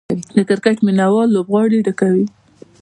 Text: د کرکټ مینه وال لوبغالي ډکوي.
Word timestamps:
د 0.35 0.37
کرکټ 0.49 0.77
مینه 0.85 1.05
وال 1.13 1.29
لوبغالي 1.35 1.79
ډکوي. 1.85 2.25